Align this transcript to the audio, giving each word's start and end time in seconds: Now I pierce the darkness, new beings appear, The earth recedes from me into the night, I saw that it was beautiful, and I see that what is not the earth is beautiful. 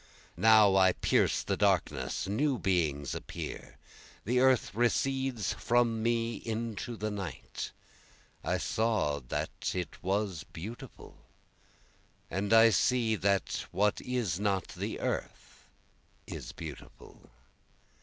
Now 0.35 0.75
I 0.77 0.93
pierce 0.93 1.43
the 1.43 1.55
darkness, 1.55 2.27
new 2.27 2.57
beings 2.57 3.13
appear, 3.13 3.77
The 4.25 4.39
earth 4.39 4.73
recedes 4.73 5.53
from 5.53 6.01
me 6.01 6.37
into 6.37 6.97
the 6.97 7.11
night, 7.11 7.69
I 8.43 8.57
saw 8.57 9.19
that 9.19 9.75
it 9.75 10.01
was 10.01 10.43
beautiful, 10.43 11.17
and 12.31 12.51
I 12.51 12.71
see 12.71 13.15
that 13.17 13.67
what 13.69 14.01
is 14.01 14.39
not 14.39 14.69
the 14.69 14.99
earth 14.99 15.67
is 16.25 16.51
beautiful. 16.51 17.29